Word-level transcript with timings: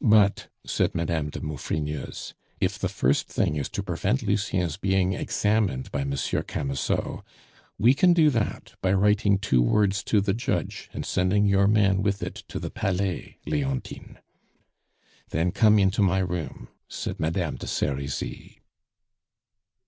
"But," 0.00 0.48
said 0.66 0.92
Madame 0.92 1.30
de 1.30 1.40
Maufrigneuse, 1.40 2.34
"if 2.60 2.80
the 2.80 2.88
first 2.88 3.28
thing 3.28 3.54
is 3.54 3.68
to 3.68 3.82
prevent 3.84 4.24
Lucien's 4.24 4.76
being 4.76 5.12
examined 5.12 5.88
by 5.92 6.02
Monsieur 6.02 6.42
Camusot, 6.42 7.22
we 7.78 7.94
can 7.94 8.12
do 8.12 8.28
that 8.30 8.74
by 8.82 8.92
writing 8.92 9.38
two 9.38 9.62
words 9.62 10.02
to 10.02 10.20
the 10.20 10.34
judge 10.34 10.90
and 10.92 11.06
sending 11.06 11.46
your 11.46 11.68
man 11.68 12.02
with 12.02 12.24
it 12.24 12.42
to 12.48 12.58
the 12.58 12.70
Palais, 12.70 13.38
Leontine." 13.46 14.18
"Then 15.30 15.52
come 15.52 15.78
into 15.78 16.02
my 16.02 16.18
room," 16.18 16.66
said 16.88 17.20
Madame 17.20 17.54
de 17.54 17.68
Serizy. 17.68 18.62